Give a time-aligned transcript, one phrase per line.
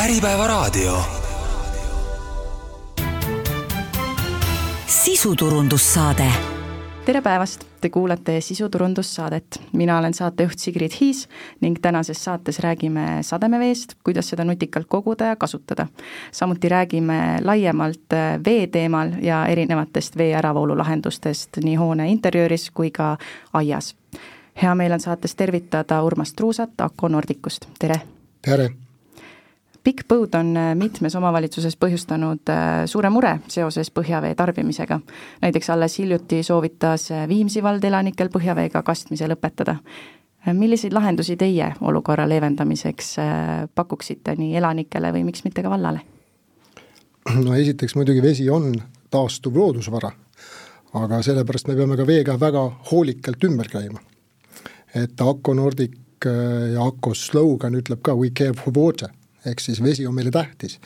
[0.00, 0.98] Äripäevaraadio.
[4.86, 6.32] sisuturundussaade
[7.04, 11.28] tere päevast, te kuulate sisuturundussaadet, mina olen saatejuht Sigrid Hiis
[11.60, 15.86] ning tänases saates räägime sademeveest, kuidas seda nutikalt koguda ja kasutada.
[16.32, 18.10] samuti räägime laiemalt
[18.44, 23.18] vee teemal ja erinevatest vee äravoolu lahendustest nii hoone interjööris kui ka
[23.52, 23.96] aias.
[24.62, 28.00] hea meel on saates tervitada Urmas Truusat Akko Nordicust, tere!
[28.42, 28.70] tere!
[29.84, 35.00] Pikk põud on äh, mitmes omavalitsuses põhjustanud äh, suure mure seoses põhjavee tarbimisega.
[35.42, 39.76] näiteks alles hiljuti soovitas äh, Viimsi vald elanikel põhjaveega kastmise lõpetada.
[40.52, 43.16] milliseid lahendusi teie olukorra leevendamiseks
[43.74, 46.00] pakuksite nii elanikele või miks mitte ka vallale?
[47.44, 48.74] no esiteks muidugi vesi on
[49.10, 50.10] taastuv loodusvara,
[50.94, 54.00] aga sellepärast me peame ka veega väga hoolikalt ümber käima.
[54.94, 55.96] et Akko Nordic
[56.74, 59.08] ja Akko slogan ütleb ka we care for water
[59.46, 60.78] ehk siis vesi on meile tähtis.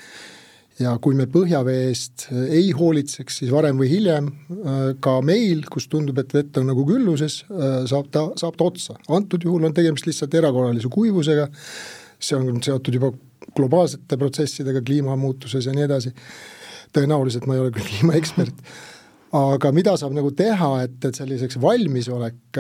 [0.79, 5.63] ja kui me põhjavee eest äh, ei hoolitseks, siis varem või hiljem äh, ka meil,
[5.71, 8.97] kus tundub, et vett on nagu külluses, äh, saab ta, saab ta otsa.
[9.09, 11.47] antud juhul on tegemist lihtsalt erakorralise kuivusega,
[12.19, 13.13] see on seotud juba
[13.55, 16.11] globaalsete protsessidega, kliimamuutuses ja nii edasi,
[16.95, 18.65] tõenäoliselt ma ei ole küll kliimaekspert,
[19.35, 22.59] aga mida saab nagu teha, et, et selliseks valmisolek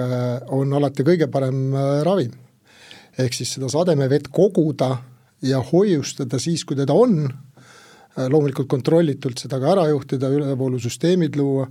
[0.55, 1.75] on alati kõige parem
[2.06, 2.31] ravim.
[3.19, 4.92] ehk siis seda sademevett koguda
[5.45, 11.69] ja hoiustada siis, kui teda on, äh, loomulikult kontrollitult seda ka ära juhtida, ülevoolusüsteemid luua,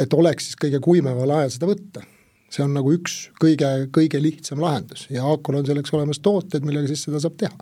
[0.00, 2.08] et oleks siis kõige kuimemal ajal seda võtta.
[2.54, 6.86] see on nagu üks kõige, kõige lihtsam lahendus ja Aakol on selleks olemas tooted, millega
[6.86, 7.56] siis seda saab teha.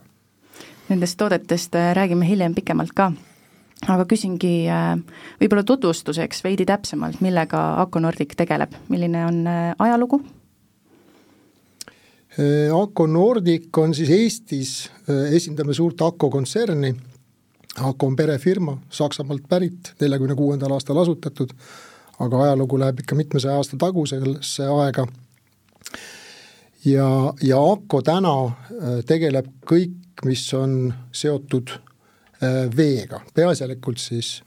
[0.90, 3.12] Nendest toodetest äh, räägime hiljem pikemalt ka
[3.88, 4.98] aga küsingi äh,
[5.40, 9.42] võib-olla tutvustuseks veidi täpsemalt, millega Aco Nordic tegeleb, milline on
[9.78, 10.20] ajalugu
[12.72, 16.94] Ako Nordic on siis Eestis, äh, esindame suurt Ako kontserni,
[17.76, 21.52] Ako on perefirma, Saksamaalt pärit, neljakümne kuuendal aastal asutatud,
[22.20, 25.06] aga ajalugu läheb ikka mitmesaja aasta tagusesse aega.
[26.84, 27.08] ja,
[27.42, 31.70] ja Ako täna äh, tegeleb kõik, mis on seotud
[32.76, 34.42] veega, peaasjalikult siis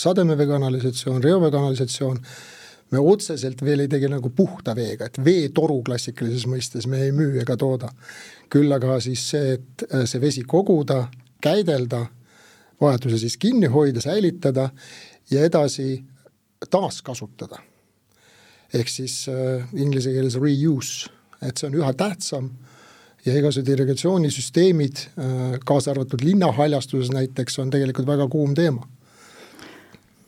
[0.00, 2.16] sademevee kanalisatsioon, reovee kanalisatsioon
[2.90, 7.40] me otseselt veel ei tegele nagu puhta veega, et veetoru klassikalises mõistes me ei müü
[7.42, 7.90] ega tooda.
[8.50, 11.08] küll aga siis see, et äh, see vesi koguda,
[11.42, 12.04] käidelda,
[12.80, 14.70] vajaduse siis kinni hoida, säilitada
[15.30, 16.04] ja edasi
[16.70, 17.58] taaskasutada.
[18.74, 21.10] ehk siis äh, inglise keeles reuse,
[21.42, 22.50] et see on üha tähtsam
[23.26, 28.86] ja igasugused irrigatsioonisüsteemid äh,, kaasa arvatud linnahaljastuses näiteks, on tegelikult väga kuum teema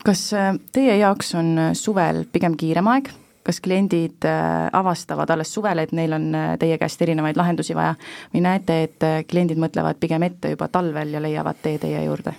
[0.09, 3.11] kas äh, teie jaoks on äh, suvel pigem kiirem aeg,
[3.45, 6.29] kas kliendid äh, avastavad alles suvel, et neil on
[6.61, 7.95] teie käest erinevaid lahendusi vaja?
[8.33, 12.37] Või näete, et kliendid mõtlevad pigem ette juba talvel ja leiavad tee teie juurde?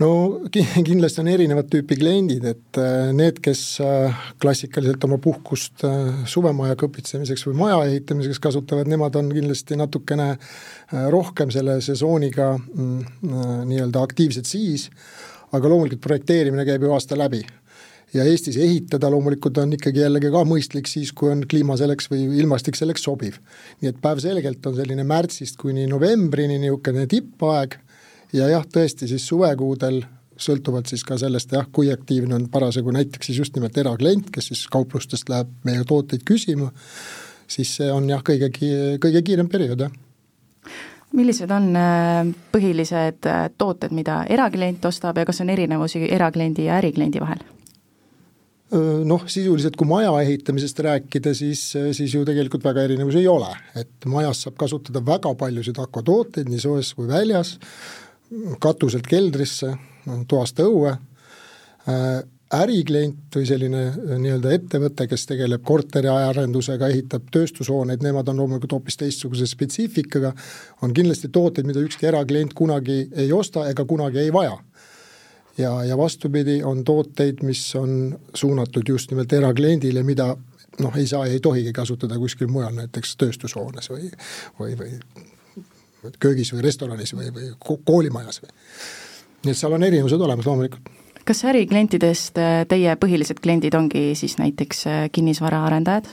[0.00, 0.08] no
[0.88, 2.78] kindlasti on erinevat tüüpi kliendid, et
[3.12, 3.64] need, kes
[4.40, 5.84] klassikaliselt oma puhkust
[6.24, 10.30] suvemaja kõpitsemiseks või maja ehitamiseks kasutavad, nemad on kindlasti natukene
[11.12, 13.26] rohkem selle sesooniga mm,
[13.68, 14.88] nii-öelda aktiivsed siis,
[15.56, 17.42] aga loomulikult projekteerimine käib ju aasta läbi.
[18.14, 22.24] ja Eestis ehitada loomulikult on ikkagi jällegi ka mõistlik siis, kui on kliima selleks või
[22.40, 23.38] ilmastik selleks sobiv.
[23.80, 27.78] nii et päevselgelt on selline märtsist kuni novembrini niisugune tippaeg
[28.32, 30.02] ja jah, tõesti siis suvekuudel
[30.40, 34.52] sõltuvalt siis ka sellest jah, kui aktiivne on parasjagu näiteks siis just nimelt eraklient, kes
[34.52, 36.70] siis kauplustest läheb meie tooteid küsima,
[37.50, 38.48] siis see on jah, kõige,
[39.02, 39.98] kõige kiirem periood, jah
[41.16, 46.78] millised on äh, põhilised äh, tooted, mida eraklient ostab ja kas on erinevusi erakliendi ja
[46.82, 47.42] ärikliendi vahel?
[48.70, 54.06] noh, sisuliselt kui maja ehitamisest rääkida, siis, siis ju tegelikult väga erinevusi ei ole, et
[54.06, 57.56] majas saab kasutada väga paljusid akvatooteid nii soojas kui väljas,
[58.62, 59.72] katuselt keldrisse,
[60.30, 60.94] toast õue
[62.54, 68.98] äriklient või selline äh, nii-öelda ettevõte, kes tegeleb korteriarendusega, ehitab tööstushooneid, nemad on loomulikult hoopis
[69.00, 70.32] teistsuguse spetsiifikaga,
[70.82, 74.58] on kindlasti tooteid, mida ükski eraklient kunagi ei osta ega kunagi ei vaja.
[75.58, 80.34] ja, ja vastupidi, on tooteid, mis on suunatud just nimelt erakliendile, mida
[80.80, 84.10] noh, ei saa ja ei tohigi kasutada kuskil mujal, näiteks tööstushoones või,
[84.60, 87.52] või, või köögis või restoranis või, või
[87.84, 88.54] koolimajas või.
[89.44, 94.36] nii et seal on erinevused olemas loomulikult kas äriklientidest äh, teie põhilised kliendid ongi siis
[94.40, 96.10] näiteks äh, kinnisvaraarendajad,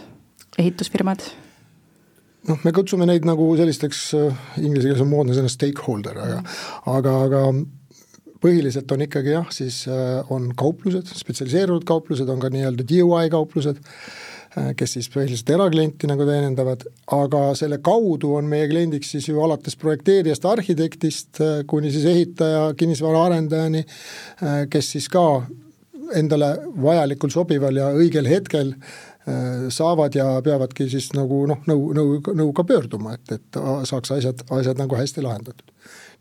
[0.60, 1.26] ehitusfirmad?
[2.48, 6.40] noh, me kutsume neid nagu sellisteks, äh, inglise keeles on moodne sõna stakeholder, aga
[6.94, 7.44] aga, aga
[8.44, 9.82] põhiliselt on ikkagi jah, siis
[10.30, 13.82] on kauplused, spetsialiseerunud kauplused, on ka nii-öelda DIY kauplused,
[14.78, 16.86] kes siis põhiliselt eraklienti nagu teenindavad,
[17.18, 23.84] aga selle kaudu on meie kliendiks siis ju alates projekteerijast, arhitektist kuni siis ehitaja, kinnisvaraarendajani,
[24.74, 25.28] kes siis ka
[26.16, 28.74] endale vajalikul, sobival ja õigel hetkel
[29.74, 33.60] saavad ja peavadki siis nagu noh, nõu, nõu, nõuga pöörduma, et, et
[33.90, 35.74] saaks asjad, asjad nagu hästi lahendatud.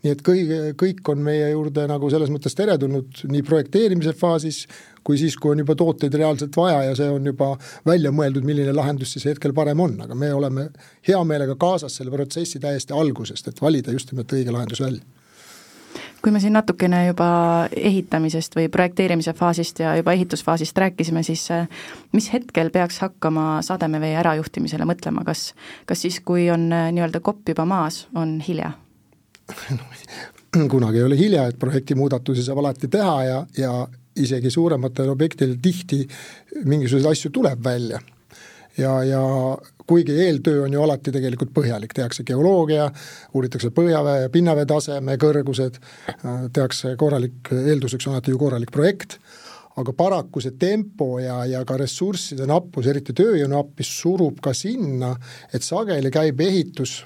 [0.03, 4.65] Nii et kõik, kõik on meie juurde nagu selles mõttes teretulnud nii projekteerimise faasis,
[5.07, 7.53] kui siis, kui on juba tooteid reaalselt vaja ja see on juba
[7.87, 10.67] välja mõeldud, milline lahendus siis hetkel parem on, aga me oleme
[11.07, 15.05] hea meelega kaasas selle protsessi täiesti algusest, et valida just nimelt õige lahendus välja.
[16.21, 17.27] Kui me siin natukene juba
[17.71, 21.69] ehitamisest või projekteerimise faasist ja juba ehitusfaasist rääkisime, siis äh,
[22.11, 25.51] mis hetkel peaks hakkama sademevee ärajuhtimisele mõtlema, kas,
[25.87, 28.73] kas siis, kui on äh, nii-öelda kopp juba maas, on hilja?
[30.71, 33.71] kunagi ei ole hilja, et projekti muudatusi saab alati teha ja, ja
[34.23, 36.03] isegi suurematel objektidel tihti
[36.65, 37.99] mingisuguseid asju tuleb välja.
[38.77, 39.21] ja, ja
[39.87, 42.89] kuigi eeltöö on ju alati tegelikult põhjalik, tehakse geoloogia,
[43.33, 45.79] uuritakse põhjavee ja pinnavee taseme kõrgused,
[46.53, 49.17] tehakse korralik, eelduseks on alati ju korralik projekt
[49.77, 55.11] aga paraku see tempo ja, ja ka ressursside nappus, eriti tööjõu nappus, surub ka sinna,
[55.53, 56.99] et sageli käib ehitus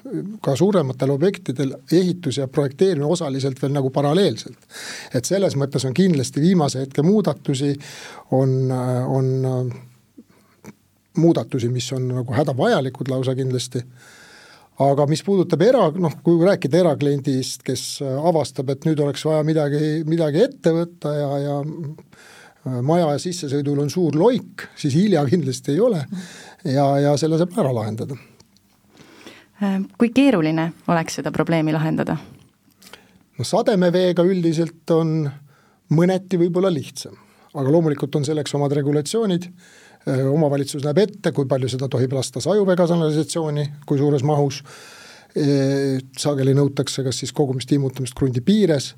[0.44, 4.58] ka suurematel objektidel, ehitus ja projekteerimine osaliselt veel nagu paralleelselt.
[5.12, 7.74] et selles mõttes on kindlasti viimase hetke muudatusi,
[8.32, 9.28] on, on
[11.20, 13.84] muudatusi, mis on nagu hädavajalikud lausa kindlasti
[14.82, 20.00] aga mis puudutab era, noh, kui rääkida erakliendist, kes avastab, et nüüd oleks vaja midagi,
[20.08, 21.56] midagi ette võtta ja, ja
[22.64, 26.02] maja sissesõidul on suur loik, siis hilja kindlasti ei ole
[26.64, 28.16] ja, ja selle saab ära lahendada.
[29.62, 32.16] Äh, kui keeruline oleks seda probleemi lahendada?
[33.38, 35.24] no sademeveega üldiselt on
[35.96, 37.16] mõneti võib-olla lihtsam,
[37.54, 39.48] aga loomulikult on selleks omad regulatsioonid,
[40.06, 44.62] äh, omavalitsus näeb ette, kui palju seda tohib lasta sajuveekanalisatsiooni, kui suures mahus,
[45.32, 48.90] sageli nõutakse kas siis kogumist, immutamist krundi piires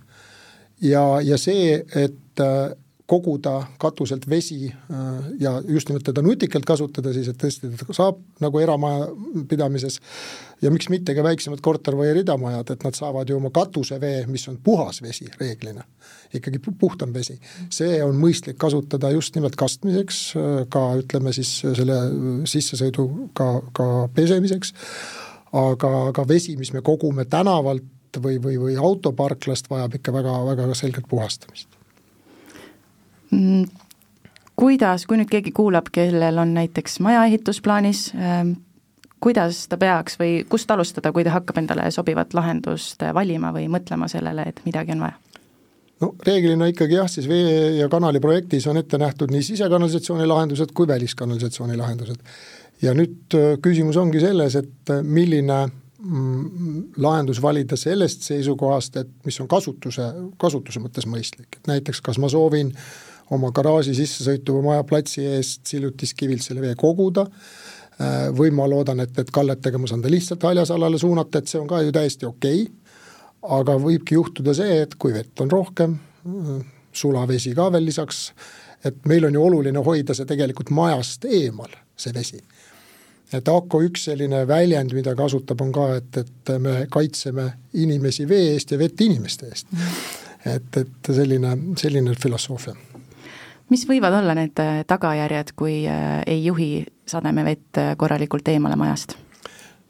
[0.83, 2.43] ja, ja see, et
[3.07, 8.21] koguda katuselt vesi äh, ja just nimelt teda nutikalt kasutada siis, et tõesti teda saab
[8.41, 9.99] nagu eramajapidamises.
[10.65, 14.47] Ja miks mitte ka väiksemad korter- või ridamajad, et nad saavad ju oma katusevee, mis
[14.49, 15.85] on puhas vesi reeglina,
[16.33, 17.37] ikkagi puhtam vesi.
[17.71, 22.01] see on mõistlik kasutada just nimelt kastmiseks, äh, ka ütleme siis selle
[22.49, 24.73] sissesõidu ka, ka pesemiseks,
[25.53, 30.75] aga, aga vesi, mis me kogume tänavalt või, või, või autoparklast, vajab ikka väga, väga
[30.75, 31.84] selgelt puhastamist
[34.57, 38.57] kuidas, kui nüüd keegi kuulab, kellel on näiteks majaehitus plaanis, ähm,
[39.25, 44.09] kuidas ta peaks või kust alustada, kui ta hakkab endale sobivat lahendust valima või mõtlema
[44.11, 45.21] sellele, et midagi on vaja?
[46.03, 50.75] no reeglina ikkagi jah, siis vee- ja kanali projektis on ette nähtud nii sisekanalisatsiooni lahendused
[50.75, 52.21] kui väliskanalisatsiooni lahendused.
[52.83, 55.61] ja nüüd äh, küsimus ongi selles, et äh, milline
[55.99, 62.19] mm, lahendus valida sellest seisukohast, et mis on kasutuse, kasutuse mõttes mõistlik, et näiteks kas
[62.19, 62.85] ma soovin äh,
[63.33, 69.17] oma garaaži sissesõituva maja platsi eest sillutiskivilt selle vee koguda, äh, või ma loodan, et,
[69.19, 72.67] et kalletega ma saan ta lihtsalt haljasalale suunata, et see on ka ju täiesti okei
[72.67, 72.81] okay.,
[73.55, 76.53] aga võibki juhtuda see, et kui vett on rohkem, äh,
[76.95, 78.29] sulavesi ka veel lisaks,
[78.85, 82.43] et meil on ju oluline hoida see tegelikult majast eemal, see vesi
[83.35, 87.49] et AKO üks selline väljend, mida kasutab, on ka, et, et me kaitseme
[87.83, 89.71] inimesi vee eest ja vett inimeste eest.
[90.45, 92.77] et, et selline, selline filosoofia
[93.71, 96.71] mis võivad olla need äh, tagajärjed, kui äh, ei juhi
[97.09, 99.17] sademevett äh, korralikult eemale majast?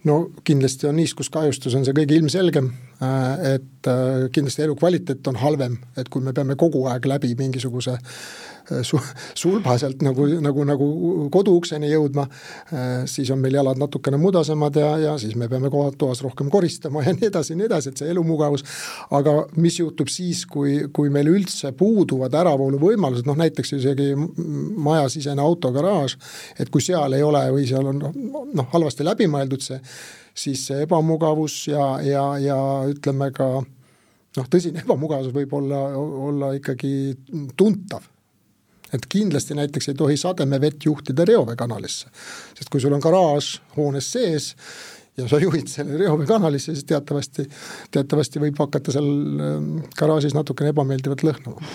[0.05, 2.73] no kindlasti on niiskuskahjustus, on see kõige ilmselgem,
[3.55, 3.91] et
[4.33, 7.99] kindlasti elukvaliteet on halvem, et kui me peame kogu aeg läbi mingisuguse
[8.71, 9.01] Äh, su-,
[9.35, 10.87] sulbaselt nagu, nagu, nagu
[11.33, 12.25] koduukseni jõudma,
[12.73, 16.49] äh, siis on meil jalad natukene mudasemad ja, ja siis me peame kohad toas rohkem
[16.53, 18.65] koristama ja nii edasi ja nii edasi, et see elumugavus,
[19.19, 26.17] aga mis juhtub siis, kui, kui meil üldse puuduvad äravooluvõimalused, noh näiteks isegi majasisene autogaraaž,
[26.57, 29.77] et kui seal ei ole või seal on noh, halvasti läbi mõeldud see,
[30.35, 32.59] siis see ebamugavus ja, ja, ja
[32.91, 37.15] ütleme ka noh, tõsine ebamugavus võib olla, olla ikkagi
[37.57, 38.11] tuntav
[38.95, 42.11] et kindlasti näiteks ei tohi sademevett juhtida reoveekanalisse.
[42.55, 44.53] sest kui sul on garaaž hoones sees
[45.19, 47.47] ja sa juhid selle reoveekanalisse, siis teatavasti,
[47.95, 51.75] teatavasti võib hakata seal ähm, garaažis natukene ebameeldivat lõhnama.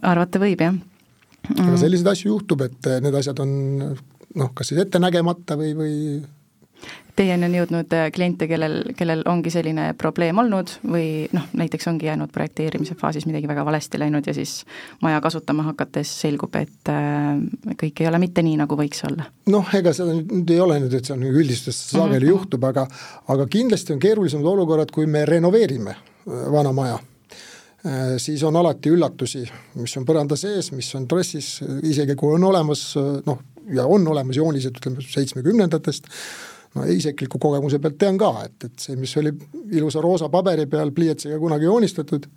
[0.00, 1.66] arvata võib, jah mm..
[1.66, 3.52] aga selliseid asju juhtub, et need asjad on
[3.88, 5.94] noh, kas siis ette nägemata või, või
[7.18, 12.06] Teieni on jõudnud äh, kliente, kellel, kellel ongi selline probleem olnud või noh, näiteks ongi
[12.06, 14.60] jäänud projekteerimise faasis midagi väga valesti läinud ja siis
[15.02, 17.40] maja kasutama hakates selgub, et äh,
[17.80, 19.26] kõik ei ole mitte nii, nagu võiks olla?
[19.50, 22.28] noh, ega seda nüüd ei ole nüüd, et see on üldistes sageli mm -hmm.
[22.36, 22.86] juhtub, aga
[23.34, 26.98] aga kindlasti on keerulisemad olukorrad, kui me renoveerime äh, vana maja
[28.18, 29.44] siis on alati üllatusi,
[29.78, 32.82] mis on põranda sees, mis on trassis, isegi kui on olemas
[33.26, 33.38] noh,
[33.72, 36.08] ja on olemas joonised, ütleme seitsmekümnendatest,
[36.78, 39.34] no isikliku kogemuse pealt tean ka, et, et see, mis oli
[39.78, 42.30] ilusa roosa paberi peal pliiatsiga kunagi joonistatud,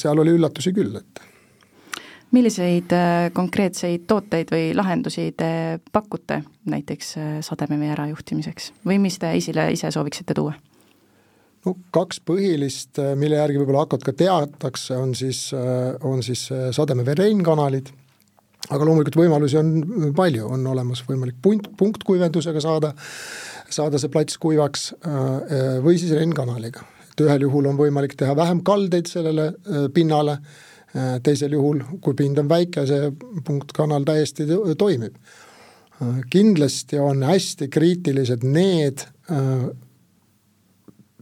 [0.00, 1.28] seal oli üllatusi küll, et
[2.30, 9.32] milliseid äh, konkreetseid tooteid või lahendusi te pakute näiteks äh, sademevee ärajuhtimiseks või mis te
[9.38, 10.54] esile ise sooviksite tuua?
[11.66, 15.48] no kaks põhilist, äh, mille järgi võib-olla hakkavad ka teatakse, on siis,
[16.06, 17.90] on siis sademevee reinkanalid
[18.68, 22.92] aga loomulikult võimalusi on palju, on olemas võimalik punt, punktkuivendusega saada,
[23.72, 26.84] saada see plats kuivaks äh, või siis rennkanaliga.
[27.10, 30.38] et ühel juhul on võimalik teha vähem kaldeid sellele äh, pinnale,
[30.92, 33.12] äh, teisel juhul, kui pind on väike, see
[33.46, 34.48] punktkanal täiesti
[34.78, 35.16] toimib.
[36.32, 39.02] kindlasti on hästi kriitilised need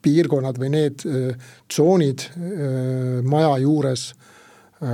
[0.03, 1.03] piirkonnad või need
[1.67, 2.23] tsoonid
[3.27, 4.05] maja juures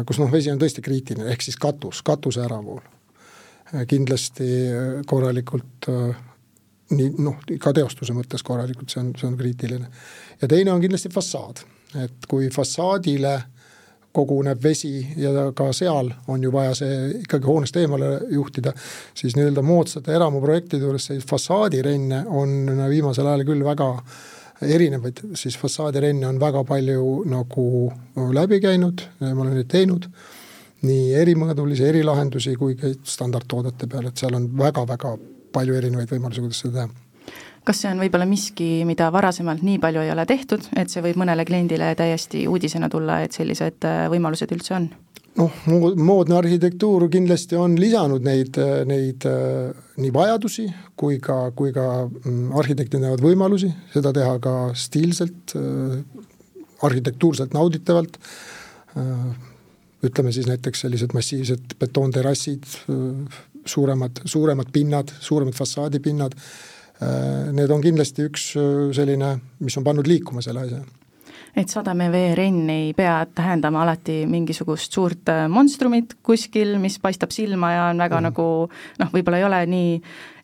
[0.06, 2.82] kus noh, vesi on tõesti kriitiline, ehk siis katus, katuse äravool.
[3.74, 5.90] Äh, kindlasti äh, korralikult
[6.94, 9.88] nii noh, ka teostuse mõttes korralikult, see on, see on kriitiline.
[10.40, 11.64] ja teine on kindlasti fassaad,
[12.04, 13.38] et kui fassaadile
[14.14, 18.74] koguneb vesi ja ka seal on ju vaja see ikkagi hoonest eemale juhtida,
[19.16, 24.14] siis nii-öelda moodsate elamuprojektide juures see fassaadirinne on viimasel ajal küll väga äh,
[24.62, 27.66] erinevaid siis fassaadireenne on väga palju nagu
[28.34, 30.08] läbi käinud, ma olen neid teinud,
[30.84, 35.16] nii erimõõdulisi, erilahendusi kui ka standardtoodete peal, et seal on väga-väga
[35.54, 37.03] palju erinevaid võimalusi, kuidas seda teha
[37.64, 41.16] kas see on võib-olla miski, mida varasemalt nii palju ei ole tehtud, et see võib
[41.20, 44.90] mõnele kliendile täiesti uudisena tulla, et sellised äh, võimalused üldse on?
[45.34, 45.54] noh,
[45.98, 49.24] moodne arhitektuur kindlasti on lisanud neid, neid
[49.98, 50.68] nii vajadusi
[51.00, 55.56] kui ka, kui ka mm, arhitektid näevad võimalusi seda teha ka stiilselt,
[56.84, 58.18] arhitektuurselt nauditavalt.
[60.04, 62.66] ütleme siis näiteks sellised massiivsed betoonterrassid,
[63.66, 66.36] suuremad, suuremad pinnad, suuremad fassaadipinnad.
[67.00, 68.44] Need on kindlasti üks
[68.94, 70.78] selline, mis on pannud liikuma selle asja
[71.56, 77.84] et sademeveerenn ei pea tähendama alati mingisugust suurt äh, monstrumit kuskil, mis paistab silma ja
[77.92, 78.28] on väga mm.
[78.28, 78.46] nagu
[79.00, 79.92] noh, võib-olla ei ole nii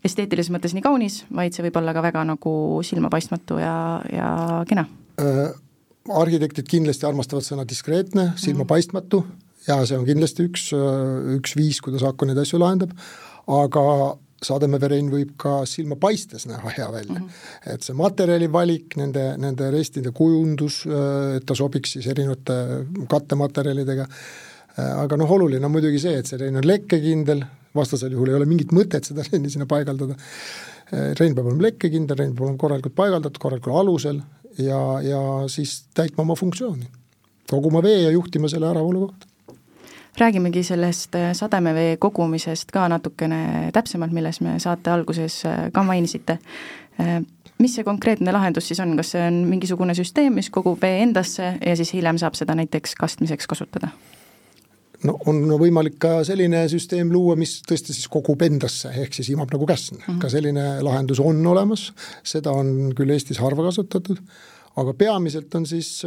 [0.07, 2.55] esteetilises mõttes nii kaunis, vaid see võib olla ka väga nagu
[2.87, 3.75] silmapaistmatu ja,
[4.13, 4.31] ja
[4.71, 4.87] kena
[5.21, 5.51] äh,.
[6.23, 9.45] arhitektid kindlasti armastavad sõna diskreetne, silmapaistmatu mm.
[9.67, 12.95] ja see on kindlasti üks, äh, üks viis, kuidas Aku neid asju lahendab,
[13.51, 13.85] aga
[14.45, 17.27] sademeverein võib ka silma paistes näha hea välja mm.
[17.27, 17.75] -hmm.
[17.75, 22.57] et see materjali valik, nende, nende restide kujundus, äh, et ta sobiks siis erinevate
[23.11, 27.45] kattematerjalidega, äh, aga noh, oluline on muidugi see, et see rein on lekkekindel,
[27.77, 32.23] vastasel juhul ei ole mingit mõtet seda reini sinna paigaldada, äh, rein peab olema lekkekindel,
[32.25, 34.23] rein peab olema korralikult paigaldatud, korralikul alusel
[34.59, 36.89] ja, ja siis täitma oma funktsiooni.
[37.51, 39.30] koguma vee ja juhtima selle äravoolu kohta
[40.19, 46.39] räägimegi sellest äh, sademevee kogumisest ka natukene täpsemalt, milles me saate alguses äh, ka mainisite.
[47.01, 47.21] Äh,
[47.59, 51.55] mis see konkreetne lahendus siis on, kas see on mingisugune süsteem, mis kogub vee endasse
[51.61, 53.93] ja siis hiljem saab seda näiteks kastmiseks kasutada?
[55.05, 59.53] no on võimalik ka selline süsteem luua, mis tõesti siis kogub endasse, ehk siis imab
[59.55, 60.19] nagu käsn mm, -hmm.
[60.21, 61.91] ka selline lahendus on olemas,
[62.23, 64.21] seda on küll Eestis harva kasutatud,
[64.77, 66.03] aga peamiselt on siis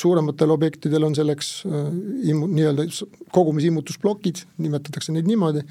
[0.00, 1.88] suurematel objektidel on selleks äh,
[2.32, 2.86] immu-, nii-öelda
[3.34, 5.64] kogumisimutusplokid, nimetatakse neid niimoodi,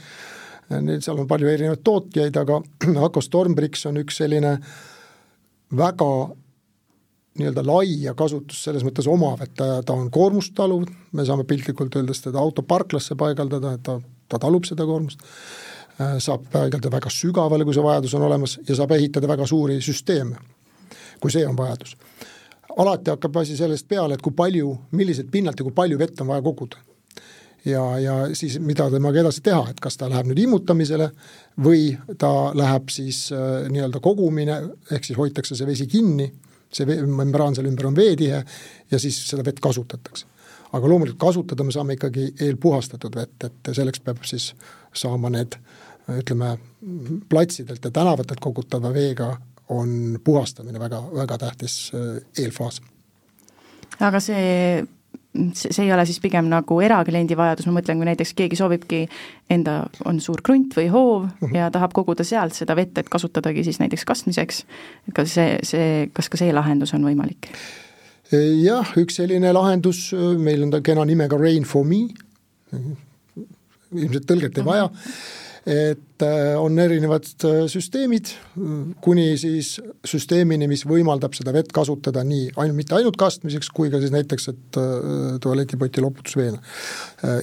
[0.76, 2.60] neil seal on palju erinevaid tootjaid, aga
[3.08, 4.58] Ako Stormbrix on üks selline
[5.78, 6.12] väga
[7.38, 11.96] nii-öelda laia kasutust selles mõttes omav, et ta, ta on koormust taluv, me saame piltlikult
[12.00, 15.22] öeldes teda autoparklasse paigaldada, et ta, ta talub seda koormust,
[16.02, 19.78] äh, saab paigaldada väga sügavale, kui see vajadus on olemas, ja saab ehitada väga suuri
[19.86, 20.42] süsteeme,
[21.22, 21.96] kui see on vajadus
[22.78, 26.32] alati hakkab asi sellest peale, et kui palju, milliselt pinnalt ja kui palju vett on
[26.32, 26.78] vaja koguda.
[27.66, 31.10] ja, ja siis mida temaga edasi teha, et kas ta läheb nüüd immutamisele
[31.64, 36.30] või ta läheb siis äh, nii-öelda kogumine, ehk siis hoitakse see vesi kinni,
[36.72, 38.44] see membraan seal ümber on veetihe
[38.92, 40.26] ja siis seda vett kasutatakse.
[40.72, 44.54] aga loomulikult kasutada me saame ikkagi eelpuhastatud vett, et selleks peab siis
[44.94, 45.56] saama need
[46.08, 46.58] ütleme,
[47.30, 49.34] platsidelt ja tänavatelt kogutava veega
[49.70, 52.82] on puhastamine väga, väga tähtis äh, eelfaas.
[54.00, 54.86] aga see
[55.54, 59.04] see, ei ole siis pigem nagu erakliendi vajadus, ma mõtlen, kui näiteks keegi soovibki
[59.54, 61.58] enda, on suur krunt või hoov mm -hmm.
[61.58, 64.64] ja tahab koguda sealt seda vett, et kasutadagi siis näiteks kastmiseks,
[65.14, 67.52] kas see, see, kas ka see lahendus on võimalik?
[68.64, 72.08] jah, üks selline lahendus, meil on ta kena nimega Rain for me,
[73.96, 78.30] ilmselt tõlget ei vaja mm, -hmm et äh, on erinevad äh, süsteemid,
[79.04, 79.74] kuni siis
[80.08, 84.48] süsteemini, mis võimaldab seda vett kasutada nii, ainult, mitte ainult kastmiseks, kui ka siis näiteks,
[84.54, 86.62] et äh, tualetipoti loputusveena.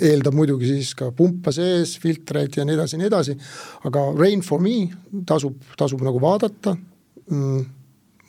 [0.00, 3.36] eeldab muidugi siis ka pumpa sees, filtreid ja nii edasi nii edasi,
[3.84, 4.88] aga Rain for me
[5.28, 6.72] tasub, tasub nagu vaadata
[7.28, 7.64] mm,,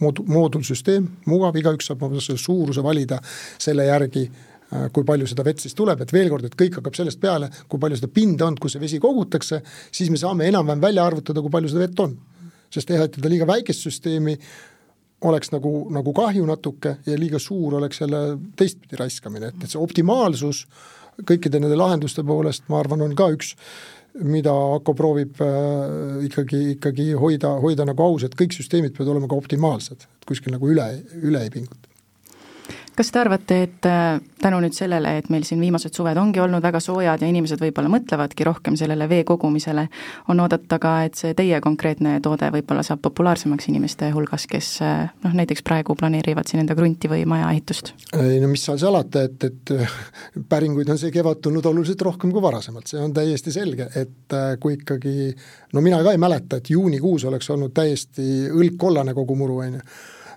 [0.04, 3.22] mood-, moodulsüsteem, mugav, igaüks saab oma suuruse valida
[3.62, 4.28] selle järgi,
[4.94, 7.82] kui palju seda vett siis tuleb, et veel kord, et kõik hakkab sellest peale, kui
[7.82, 9.62] palju seda pinda on, kus see vesi kogutakse,
[9.94, 12.16] siis me saame enam-vähem välja arvutada, kui palju seda vett on.
[12.76, 14.34] sest ehitada liiga väikest süsteemi
[15.30, 19.80] oleks nagu, nagu kahju natuke ja liiga suur oleks jälle teistpidi raiskamine, et, et see
[19.80, 20.66] optimaalsus
[21.24, 23.54] kõikide nende lahenduste poolest, ma arvan, on ka üks,
[24.26, 29.32] mida Ako proovib äh, ikkagi, ikkagi hoida, hoida nagu aus, et kõik süsteemid peavad olema
[29.32, 30.90] ka optimaalsed, et kuskil nagu üle,
[31.22, 31.95] üle ei pinguta
[32.96, 36.64] kas te arvate, et äh, tänu nüüd sellele, et meil siin viimased suved ongi olnud
[36.64, 39.88] väga soojad ja inimesed võib-olla mõtlevadki rohkem sellele vee kogumisele,
[40.32, 45.04] on oodata ka, et see teie konkreetne toode võib-olla saab populaarsemaks inimeste hulgas, kes äh,
[45.26, 47.94] noh, näiteks praegu planeerivad siin enda krunti või maja ehitust?
[48.16, 50.00] ei no mis seal salata, et, et äh,
[50.50, 54.80] päringuid on see kevad tulnud oluliselt rohkem kui varasemalt, see on täiesti selge, et kui
[54.80, 55.32] ikkagi
[55.76, 59.88] no mina ka ei mäleta, et juunikuus oleks olnud täiesti õlgkollane kogu muru, on ju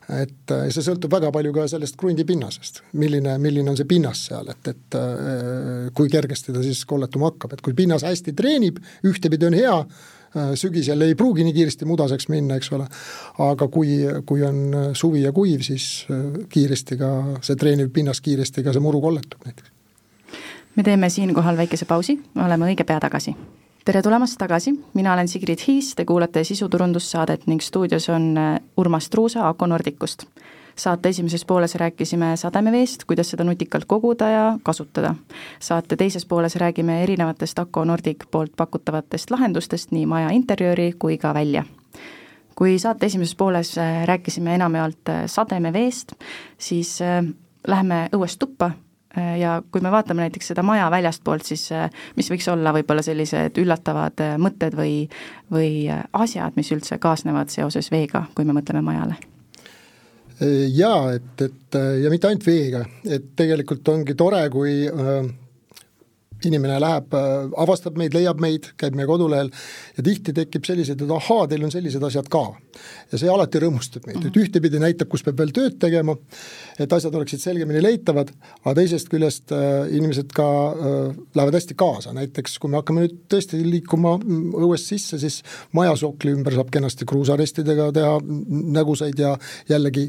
[0.08, 4.24] et äh, see sõltub väga palju ka sellest krundi pinnasest, milline, milline on see pinnas
[4.30, 8.80] seal, et, et äh, kui kergesti ta siis kolletuma hakkab, et kui pinnas hästi treenib,
[9.08, 12.88] ühtepidi on hea, äh, sügisel ei pruugi nii kiiresti mudaseks minna, eks ole,
[13.44, 16.06] aga kui, kui on suvi ja kuiv, siis
[16.48, 17.12] kiiresti ka
[17.44, 19.76] see treeniv pinnas kiiresti ka see muru kolletub näiteks.
[20.76, 23.36] me teeme siinkohal väikese pausi, oleme õige pea tagasi
[23.84, 29.10] tere tulemast tagasi, mina olen Sigrid Hiis, te kuulate sisuturundussaadet ning stuudios on äh, Urmas
[29.10, 30.24] Truusa Aku Nordicust.
[30.78, 35.14] saate esimeses pooles rääkisime sademeveest, kuidas seda nutikalt koguda ja kasutada.
[35.60, 41.34] saate teises pooles räägime erinevatest Aku Nordic poolt pakutavatest lahendustest nii maja interjööri kui ka
[41.34, 41.64] välja
[42.54, 46.12] kui saate esimeses pooles äh, rääkisime enamjaolt äh, sademeveest,
[46.58, 46.98] siis
[47.66, 48.70] läheme õuest tuppa
[49.38, 53.58] ja kui me vaatame näiteks seda maja väljastpoolt, siis äh, mis võiks olla võib-olla sellised
[53.62, 55.08] üllatavad äh, mõtted või,
[55.52, 55.72] või
[56.12, 59.18] asjad, mis üldse kaasnevad seoses veega, kui me mõtleme majale?
[60.38, 65.16] jaa, et, et ja mitte ainult veega, et tegelikult ongi tore, kui äh,
[66.46, 69.50] inimene läheb, äh, avastab meid, leiab meid, käib meie kodulehel
[69.96, 72.44] ja tihti tekib selliseid, et ahaa, teil on sellised asjad ka.
[73.12, 74.44] ja see alati rõõmustab meid, et mhm.
[74.44, 76.14] ühtepidi näitab, kus peab veel tööd tegema,
[76.78, 78.30] et asjad oleksid selgemini leitavad,
[78.62, 83.18] aga teisest küljest äh, inimesed ka äh, lähevad hästi kaasa, näiteks kui me hakkame nüüd
[83.32, 85.40] tõesti liikuma mm, õuest sisse, siis
[85.76, 88.16] majasokli ümber saab kenasti kruusarestidega teha
[88.78, 89.34] nägusaid ja
[89.68, 90.08] jällegi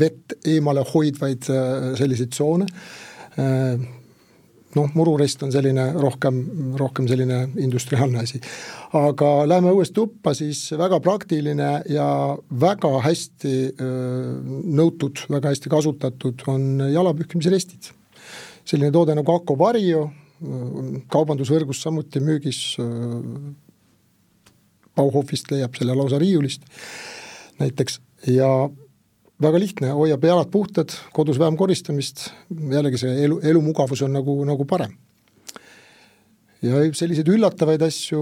[0.00, 2.68] vett eemale hoidvaid äh, selliseid tsoone
[3.38, 3.99] äh,
[4.76, 6.40] noh, mururist on selline rohkem,
[6.78, 8.40] rohkem selline industriaalne asi.
[8.96, 12.08] aga lähme õuest tuppa, siis väga praktiline ja
[12.60, 13.54] väga hästi
[14.80, 17.92] nõutud, väga hästi kasutatud on jalapühkimise restid.
[18.64, 20.10] selline toode nagu Ako Vario,
[21.10, 22.76] kaubandusvõrgus samuti müügis,
[24.96, 26.64] Bauhofist leiab selle lausa riiulist
[27.60, 28.00] näiteks
[28.34, 28.48] ja
[29.40, 34.66] väga lihtne, hoiab jalad puhtad, kodus vähem koristamist, jällegi see elu, elumugavus on nagu, nagu
[34.68, 34.92] parem.
[36.62, 38.20] ja selliseid üllatavaid asju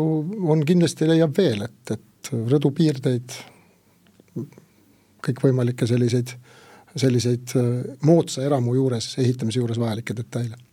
[0.52, 3.34] on kindlasti, leiab veel, et, et rõdupiirdeid,
[5.26, 6.36] kõikvõimalikke selliseid,
[6.94, 7.56] selliseid
[8.06, 10.67] moodsa eramu juures, ehitamise juures vajalikke detaile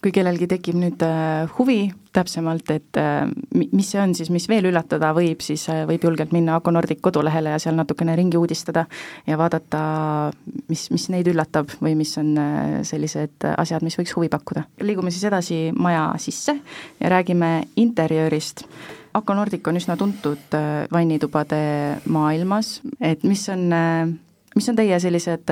[0.00, 4.70] kui kellelgi tekib nüüd äh, huvi täpsemalt, et äh, mis see on siis, mis veel
[4.70, 8.86] üllatada võib, siis äh, võib julgelt minna Ako Nordic kodulehele ja seal natukene ringi uudistada
[9.28, 9.82] ja vaadata,
[10.72, 12.32] mis, mis neid üllatab või mis on
[12.86, 14.64] sellised asjad, mis võiks huvi pakkuda.
[14.80, 16.56] liigume siis edasi maja sisse
[17.00, 18.64] ja räägime interjöörist.
[19.14, 20.54] Ako Nordic on üsna tuntud
[20.92, 21.62] vannitubade
[22.06, 23.66] maailmas, et mis on
[24.54, 25.50] mis on teie sellised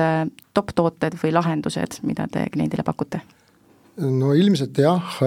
[0.55, 3.21] top-tooted või lahendused, mida te kliendile pakute?
[3.99, 5.17] No ilmselt jah,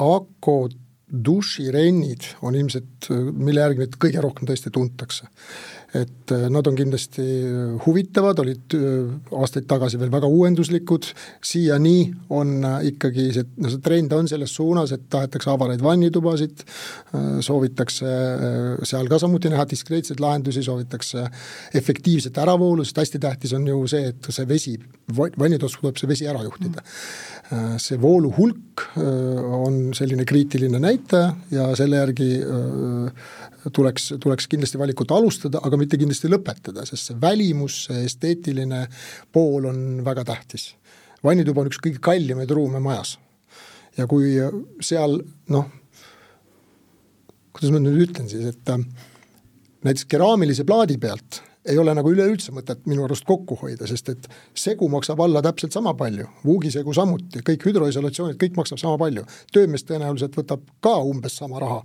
[0.00, 0.56] Ako
[1.12, 5.28] duširennid on ilmselt, mille järgi neid kõige rohkem tõesti tuntakse.
[5.94, 7.24] Et äh, nad on kindlasti
[7.84, 8.76] huvitavad, olid
[9.36, 11.08] aastaid tagasi veel väga uuenduslikud,
[11.44, 11.96] siiani
[12.32, 12.54] on
[12.88, 16.64] ikkagi see, no see trend on selles suunas, et tahetakse avaraid vannitubasid,
[17.44, 18.14] soovitakse
[18.88, 21.26] seal ka samuti näha diskreetseid lahendusi, soovitakse
[21.78, 24.78] efektiivset äravoolu, sest hästi tähtis on ju see, et see vesi,
[25.12, 26.84] vannitoas tuleb see vesi ära juhtida.
[27.76, 32.28] see voolu hulk on selline kriitiline näitaja ja selle järgi
[33.72, 38.86] tuleks, tuleks kindlasti valikut alustada, aga mitte kindlasti lõpetada, sest see välimus, see esteetiline
[39.34, 40.72] pool on väga tähtis.
[41.22, 43.18] vannituba on üks kõige kallimaid ruume majas.
[43.96, 44.34] ja kui
[44.80, 45.20] seal
[45.52, 45.70] noh,
[47.52, 48.74] kuidas ma nüüd ütlen siis, et
[49.84, 54.24] näiteks keraamilise plaadi pealt ei ole nagu üleüldse mõtet minu arust kokku hoida, sest et
[54.58, 59.22] segu maksab alla täpselt sama palju, vuugisegu samuti, kõik hüdroisolatsioonid, kõik maksab sama palju.
[59.54, 61.82] töömees tõenäoliselt võtab ka umbes sama raha.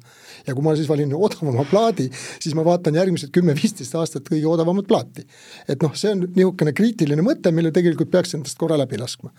[0.47, 2.09] ja kui ma siis valin odavama plaadi,
[2.39, 5.27] siis ma vaatan järgmised kümme-viisteist aastat kõige odavamat plaati.
[5.67, 9.29] et noh, see on niisugune kriitiline mõte, mille tegelikult peaks endast korra läbi laskma.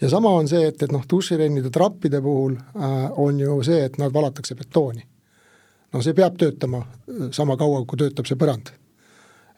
[0.00, 3.98] ja sama on see, et, et noh, duširennide trappide puhul äh, on ju see, et
[3.98, 5.04] nad valatakse betooni.
[5.92, 8.72] no see peab töötama äh, sama kaua, kui töötab see põrand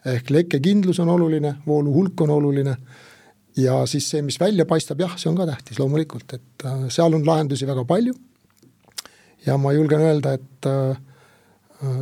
[0.05, 2.75] ehk lekkekindlus on oluline, voolu hulk on oluline.
[3.57, 7.15] Ja siis see, mis välja paistab, jah, see on ka tähtis loomulikult, et äh, seal
[7.15, 8.13] on lahendusi väga palju.
[9.45, 10.97] Ja ma julgen öelda, et äh,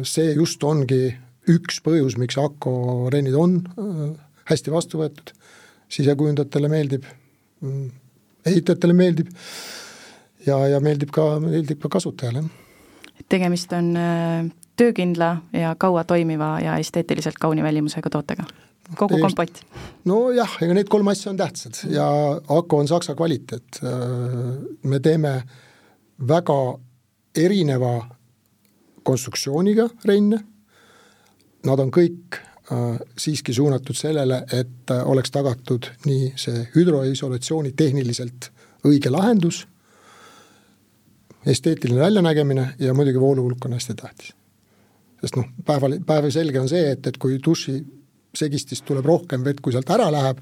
[0.07, 1.13] see just ongi
[1.51, 4.01] üks põhjus, miks Akko rennid on äh,
[4.49, 5.35] hästi vastu võetud,
[5.93, 7.05] sisekujundajatele meeldib,
[7.61, 7.85] mm,
[8.49, 9.29] ehitajatele meeldib
[10.47, 12.47] ja, ja meeldib ka, meeldib ka kasutajale.
[13.29, 13.93] tegemist on
[14.75, 18.43] töökindla ja kaua toimiva ja esteetiliselt kauni välimusega tootega
[18.97, 19.61] kogu kompott?
[20.05, 22.07] nojah, ega need kolm asja on tähtsad ja
[22.47, 23.81] Ako on saksa kvaliteet.
[24.83, 25.43] me teeme
[26.27, 26.79] väga
[27.35, 27.93] erineva
[29.03, 30.39] konstruktsiooniga renne,
[31.65, 38.51] nad on kõik äh, siiski suunatud sellele, et äh, oleks tagatud nii see hüdroisolatsiooni tehniliselt
[38.87, 39.65] õige lahendus,
[41.45, 44.31] esteetiline väljanägemine ja muidugi vooluhulk on hästi tähtis
[45.23, 47.77] sest noh, päeval, päevselge on see, et, et kui duši
[48.35, 50.41] segistist tuleb rohkem vett, kui sealt ära läheb,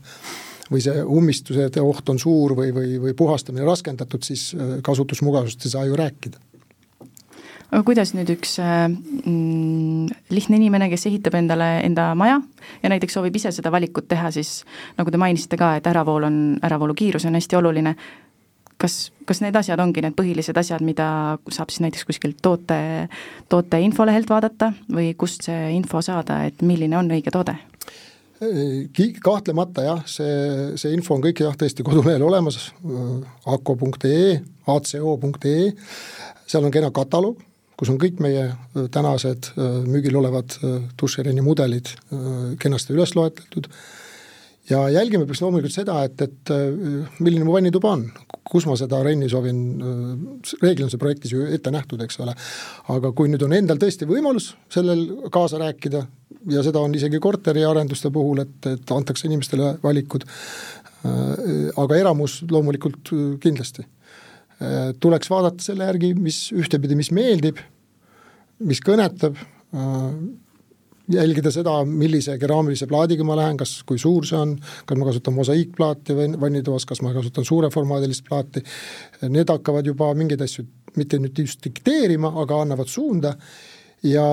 [0.72, 5.76] või see ummistuse oht on suur või, või, või puhastamine raskendatud, siis äh, kasutusmugavusest ei
[5.76, 6.40] saa ju rääkida.
[7.72, 12.42] Aga kuidas nüüd üks äh, mm, lihtne inimene, kes ehitab endale enda maja
[12.82, 14.62] ja näiteks soovib ise seda valikut teha, siis
[14.98, 17.96] nagu te mainisite ka, et äravool on, äravoolukiirus on hästi oluline,
[18.82, 18.96] kas,
[19.30, 21.08] kas need asjad ongi need põhilised asjad, mida
[21.54, 22.80] saab siis näiteks kuskilt toote,
[23.52, 27.58] toote infolehelt vaadata või kust see info saada, et milline on õige toode?
[29.22, 32.72] kahtlemata jah, see, see info on kõik jah, tõesti kodulehel olemas,
[33.46, 35.68] ako.ee, aco.ee,
[36.50, 37.44] seal on kena kataloog,
[37.78, 38.48] kus on kõik meie
[38.94, 39.52] tänased
[39.86, 40.58] müügil olevad
[40.98, 41.94] dušereeni mudelid
[42.62, 43.70] kenasti üles loetletud
[44.70, 46.52] ja jälgima peaks loomulikult seda, et, et
[47.20, 48.06] milline mu vannituba on,
[48.52, 49.62] kus ma seda renni soovin,
[50.62, 52.36] reeglina on see projektis ju ette nähtud, eks ole,
[52.94, 56.04] aga kui nüüd on endal tõesti võimalus sellel kaasa rääkida
[56.52, 60.26] ja seda on isegi korteriarenduste puhul, et, et antakse inimestele valikud,
[61.82, 63.86] aga eramus loomulikult kindlasti.
[65.02, 67.58] tuleks vaadata selle järgi, mis ühtepidi, mis meeldib,
[68.62, 69.40] mis kõnetab,
[71.14, 75.36] jälgida seda, millise keraamilise plaadiga ma lähen, kas, kui suur see on, kas ma kasutan
[75.38, 78.64] mosaiikplaati vannitoas, kas ma kasutan suureformaadilist plaati,
[79.30, 80.66] need hakkavad juba mingeid asju
[80.98, 83.36] mitte nüüd just dikteerima, aga annavad suunda.
[84.04, 84.26] Ja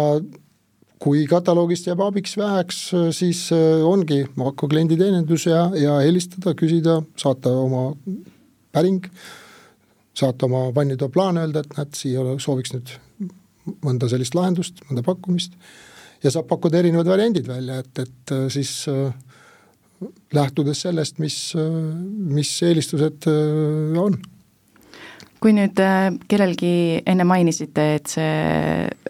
[0.99, 2.79] kui kataloogist jääb abiks väheks,
[3.15, 7.93] siis äh, ongi Maako klienditeenindus ja, ja helistada, küsida, saata oma
[8.75, 9.07] päring,
[10.19, 12.97] saata oma vannitoa plaan, öelda, et näed, siia sooviks nüüd
[13.85, 15.55] mõnda sellist lahendust, mõnda pakkumist
[16.25, 19.13] ja saab pakkuda erinevad variandid välja, et, et äh, siis äh,
[20.35, 21.69] lähtudes sellest, mis, äh,
[22.39, 23.29] mis eelistused
[23.99, 24.19] on.
[25.39, 25.79] Kui nüüd
[26.27, 26.73] kellelgi,
[27.07, 29.08] enne mainisite, et see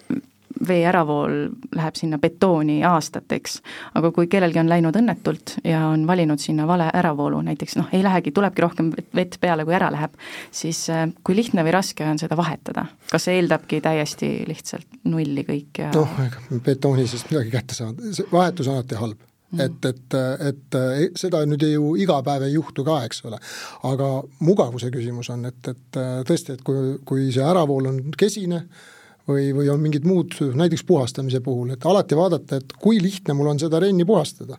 [0.68, 1.36] vee äravool
[1.74, 3.58] läheb sinna betooni aastateks,
[3.98, 8.02] aga kui kellelgi on läinud õnnetult ja on valinud sinna vale äravoolu, näiteks noh, ei
[8.02, 10.18] lähegi, tulebki rohkem vett peale, kui ära läheb,
[10.50, 12.88] siis äh, kui lihtne või raske on seda vahetada?
[13.10, 18.12] kas see eeldabki täiesti lihtsalt nulli kõik ja noh, ega betooni seest midagi kätte saada,
[18.12, 19.60] see vahetus on alati halb Mm.
[19.60, 20.76] et, et, et
[21.16, 23.38] seda nüüd ju iga päev ei juhtu ka, eks ole.
[23.88, 24.08] aga
[24.44, 28.66] mugavuse küsimus on, et, et tõesti, et kui, kui see äravool on kesine,
[29.28, 33.52] või, või on mingid muud, näiteks puhastamise puhul, et alati vaadata, et kui lihtne mul
[33.52, 34.58] on seda renni puhastada.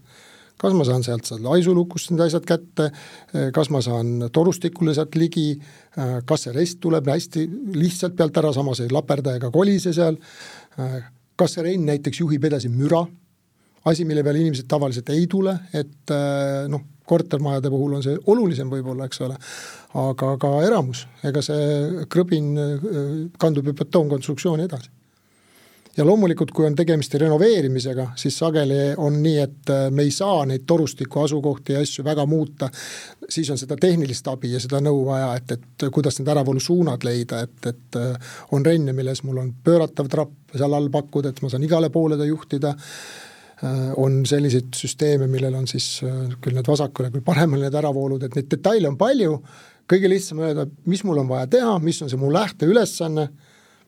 [0.60, 2.90] kas ma saan sealt seal aisulukust need asjad kätte,
[3.56, 5.54] kas ma saan torustikule sealt ligi,
[6.26, 7.46] kas see rest tuleb hästi
[7.80, 10.20] lihtsalt pealt ära, samas ei laperda ega kolise seal,
[11.40, 13.06] kas see renn näiteks juhib edasi müra,
[13.88, 16.12] asi, mille peale inimesed tavaliselt ei tule, et
[16.68, 19.36] noh, kortermajade puhul on see olulisem võib-olla, eks ole,
[20.06, 22.54] aga ka eramus, ega see krõbin
[23.42, 24.94] kandub ju betoonkonstruktsiooni edasi.
[26.00, 30.46] Ja loomulikult, kui on tegemist renoveerimisega, siis sageli on nii, et äh, me ei saa
[30.48, 32.70] neid torustiku asukohti ja asju väga muuta,
[33.28, 37.42] siis on seda tehnilist abi ja seda nõu vaja, et, et kuidas need äravoolusuunad leida,
[37.44, 41.52] et, et äh, on renne, milles mul on pööratav trapp seal all pakkuda, et ma
[41.52, 42.72] saan igale poole ta juhtida,
[44.00, 46.00] on selliseid süsteeme, millel on siis
[46.40, 49.34] küll need vasakule, küll paremale need äravoolud, et neid detaile on palju,
[49.90, 53.28] kõige lihtsam öelda, mis mul on vaja teha, mis on see mu lähteülesanne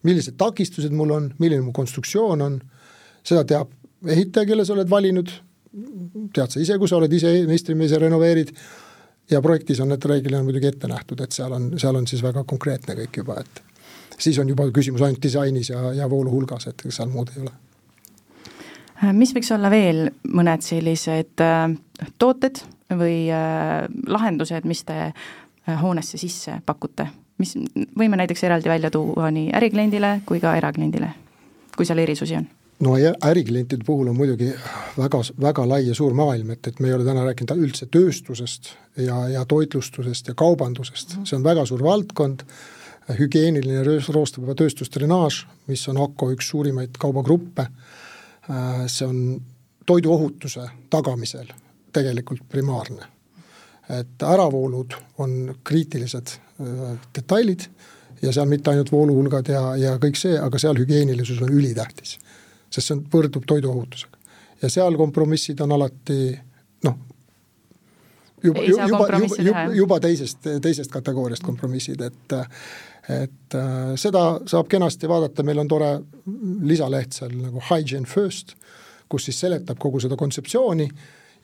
[0.08, 2.60] millised takistused mul on, milline mu konstruktsioon on,
[3.28, 3.74] seda teab
[4.08, 5.32] ehitaja, kelle sa oled valinud,
[6.36, 8.54] tead sa ise, kui sa oled ise meistrimees ja renoveerid,
[9.32, 12.44] ja projektis on need reeglina muidugi ette nähtud, et seal on, seal on siis väga
[12.50, 16.88] konkreetne kõik juba, et siis on juba küsimus ainult disainis ja, ja voolu hulgas, et
[16.90, 17.54] seal muud ei ole.
[19.14, 21.66] Mis võiks olla veel mõned sellised äh,
[22.22, 22.62] tooted
[22.98, 27.10] või äh, lahendused, mis te äh, hoonesse sisse pakute?
[27.42, 27.56] mis
[27.98, 31.08] võime näiteks eraldi välja tuua nii ärikliendile kui ka erakliendile,
[31.74, 32.46] kui seal erisusi on?
[32.86, 34.52] no äriklientide puhul on muidugi
[34.98, 38.74] väga, väga lai ja suur maailm, et, et me ei ole täna rääkinud üldse tööstusest
[38.98, 42.46] ja, ja toitlustusest ja kaubandusest, see on väga suur valdkond,
[43.18, 43.82] hügieeniline
[44.14, 47.68] roostupeva tööstustrenaaž, mis on Akko üks suurimaid kaubagruppe,
[48.88, 49.42] see on
[49.86, 51.52] toiduohutuse tagamisel
[51.94, 53.06] tegelikult primaarne.
[53.90, 57.60] et äravoolud on kriitilised Äh, detailid
[58.22, 62.20] ja seal mitte ainult vooluhulgad ja, ja kõik see, aga seal hügieenilisus on ülitähtis.
[62.70, 64.20] sest see on, võrdub toiduohutusega.
[64.62, 66.20] ja seal kompromissid on alati
[66.86, 67.00] noh,
[68.44, 72.40] juba, juba, juba, juba, juba teisest, teisest kategooriast kompromissid, et
[73.10, 75.90] et äh, seda saab kenasti vaadata, meil on tore
[76.70, 78.54] lisaleht seal nagu Hygiene First,
[79.10, 80.86] kus siis seletab kogu seda kontseptsiooni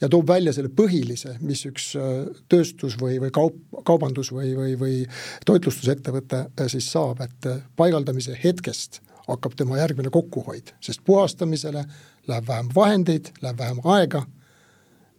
[0.02, 3.58] ja toob välja selle põhilise, mis üks äh, tööstus või, või kaup,
[3.88, 5.02] kaubandus või, või, või
[5.50, 11.84] toitlustusettevõte äh, siis saab, et paigaldamise hetkest hakkab tema järgmine kokkuhoid, sest puhastamisele
[12.30, 14.24] läheb vähem vahendeid, läheb vähem aega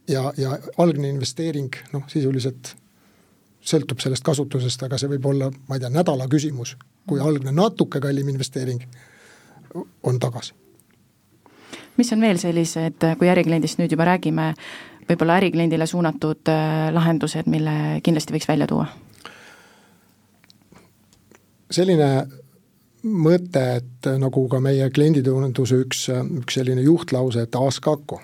[0.08, 2.74] ja, ja algne investeering noh, sisuliselt
[3.68, 6.76] sõltub sellest kasutusest, aga see võib olla, ma ei tea, nädala küsimus,
[7.08, 8.84] kui algne natuke kallim investeering
[10.08, 10.54] on tagasi
[11.98, 14.52] mis on veel sellised, kui ärikliendist nüüd juba räägime,
[15.08, 18.88] võib-olla ärikliendile suunatud äh, lahendused, mille kindlasti võiks välja tuua?
[21.68, 22.08] selline
[23.04, 26.06] mõte, et nagu ka meie klienditunduse üks,
[26.40, 28.20] üks selline juhtlause, et ask Aku.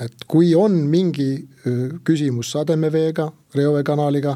[0.00, 1.30] Et kui on mingi
[2.06, 4.34] küsimus sademeveega, reoveekanaliga,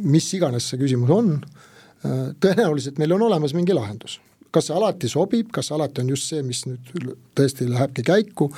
[0.00, 1.36] mis iganes see küsimus on,
[2.42, 4.18] tõenäoliselt meil on olemas mingi lahendus.
[4.50, 8.48] Kas see alati sobib, kas alati on just see, mis nüüd tõesti lähebki käiku,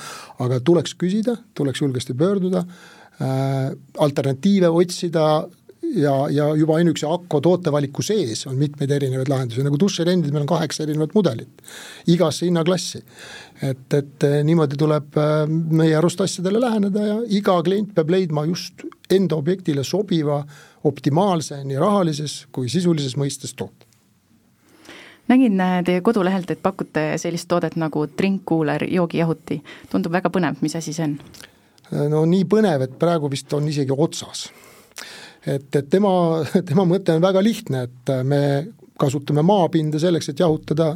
[0.41, 5.45] aga tuleks küsida, tuleks julgesti pöörduda äh,, alternatiive otsida
[5.93, 10.49] ja, ja juba ainuüksi Akko tootevaliku sees on mitmeid erinevaid lahendusi, nagu duširendid, meil on
[10.49, 11.63] kaheksa erinevat mudelit,
[12.07, 13.03] igasse hinnaklassi.
[13.61, 18.45] et, et äh, niimoodi tuleb äh, meie arust asjadele läheneda ja iga klient peab leidma
[18.49, 20.43] just enda objektile sobiva,
[20.83, 23.87] optimaalse nii rahalises kui sisulises mõistes toote
[25.27, 29.61] nägin äh, teie kodulehelt, et pakute sellist toodet nagu Drink Cooler joogijahuti.
[29.91, 31.17] tundub väga põnev, mis asi see on?
[32.09, 34.47] no nii põnev, et praegu vist on isegi otsas.
[35.45, 36.13] Et, et tema,
[36.69, 38.41] tema mõte on väga lihtne, et me
[38.99, 40.93] kasutame maapinda selleks, et jahutada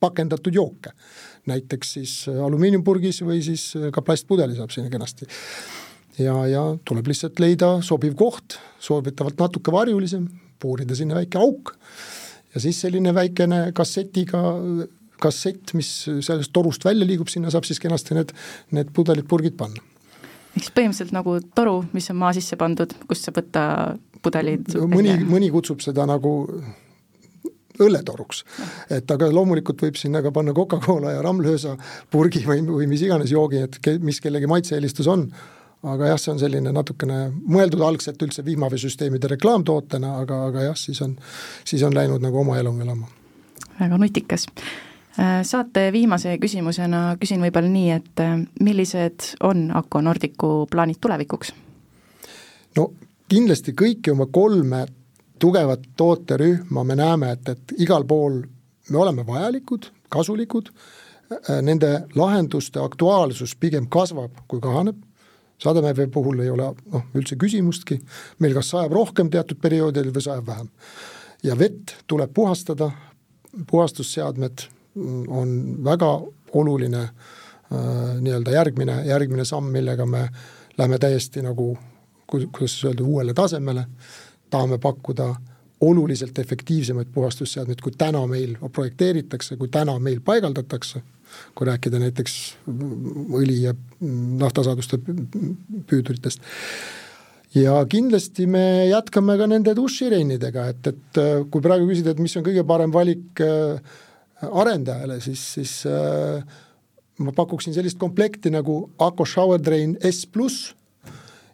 [0.00, 0.92] pakendatud jooke.
[1.46, 5.28] näiteks siis alumiiniumpurgis või siis ka plastpudeli saab sinna kenasti.
[6.18, 10.26] ja, ja tuleb lihtsalt leida sobiv koht, soovitavalt natuke varjulisem,
[10.58, 11.76] puurida sinna väike auk
[12.54, 14.40] ja siis selline väikene kassetiga
[15.20, 15.90] kassett, mis
[16.24, 18.32] sellest torust välja liigub, sinna saab siis kenasti need,
[18.76, 19.82] need pudelid, purgid panna.
[20.56, 23.62] Ehk siis põhimõtteliselt nagu toru, mis on maa sisse pandud, kust saab võtta
[24.24, 26.32] pudelid no, mõni, mõni kutsub seda nagu
[27.76, 28.40] õlletoruks.
[28.96, 31.76] et aga loomulikult võib sinna ka panna Coca-Cola ja Ramlöösa
[32.10, 35.28] purgi või, või mis iganes joogi, et ke, mis kellegi maitse-eelistus on
[35.86, 41.00] aga jah, see on selline natukene mõeldud algselt üldse vihmaveesüsteemide reklaamtootena, aga, aga jah, siis
[41.04, 41.14] on,
[41.68, 43.08] siis on läinud nagu oma elu elama.
[43.78, 44.48] väga nutikas.
[45.18, 51.54] Äh, saate viimase küsimusena küsin võib-olla nii, et äh, millised on Acco Nordicu plaanid tulevikuks?
[52.76, 52.90] no
[53.32, 54.82] kindlasti kõiki oma kolme
[55.40, 58.42] tugevat tooterühma me näeme, et, et igal pool
[58.90, 60.68] me oleme vajalikud, kasulikud,
[61.32, 65.00] äh, nende lahenduste aktuaalsus pigem kasvab, kui kahaneb
[65.58, 68.02] sademevee puhul ei ole noh, üldse küsimustki,
[68.44, 70.70] meil kas sajab rohkem teatud perioodil või sajab vähem.
[71.42, 72.90] ja vett tuleb puhastada,
[73.70, 74.75] puhastusseadmed
[75.28, 75.50] on
[75.84, 76.10] väga
[76.56, 77.08] oluline
[78.20, 80.28] nii-öelda järgmine, järgmine samm, millega me
[80.78, 81.72] lähme täiesti nagu
[82.26, 83.86] kuidas öelda, uuele tasemele,
[84.50, 85.34] tahame pakkuda
[85.80, 91.02] oluliselt efektiivsemaid puhastusseadmeid, kui täna meil projekteeritakse, kui täna meil paigaldatakse,
[91.54, 92.36] kui rääkida näiteks
[93.36, 93.74] õli ja
[94.40, 94.98] naftasaaduste
[95.86, 96.40] püüduritest.
[97.54, 102.44] ja kindlasti me jätkame ka nende duširennidega, et, et kui praegu küsida, et mis on
[102.46, 103.96] kõige parem valik äh,
[104.42, 106.44] arendajale, siis, siis äh,
[107.18, 110.74] ma pakuksin sellist komplekti nagu Aco Shower Drain S pluss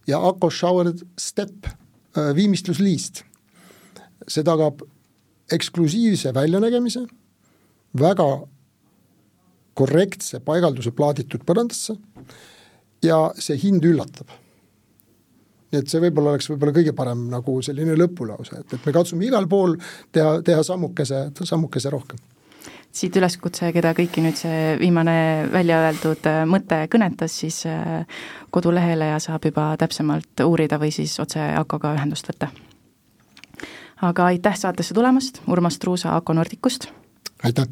[0.07, 3.25] ja Aco Shower Step äh, viimistlusliist.
[4.29, 4.85] see tagab
[5.51, 7.01] eksklusiivse väljanägemise,
[7.99, 8.27] väga
[9.75, 11.97] korrektse paigalduse plaaditud põrandasse
[13.03, 14.31] ja see hind üllatab.
[15.73, 19.27] nii et see võib-olla oleks võib-olla kõige parem nagu selline lõpulause, et, et me katsume
[19.27, 19.75] igal pool
[20.13, 22.19] teha, teha sammukese, sammukese rohkem
[22.93, 28.05] siit üleskutse, keda kõiki nüüd see viimane välja öeldud äh, mõte kõnetas, siis äh,
[28.53, 32.53] kodulehele ja saab juba täpsemalt uurida või siis otse Akoga ühendust võtta.
[34.03, 36.89] aga aitäh saatesse tulemast, Urmas Truusa Ako Nordicust!
[37.43, 37.67] aitäh!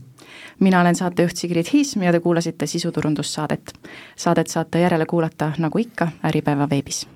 [0.60, 3.72] mina olen saatejuht Sigrid Hiism ja te kuulasite sisuturundussaadet.
[4.16, 7.06] Saadet saate järele kuulata, nagu ikka, Äripäeva veebis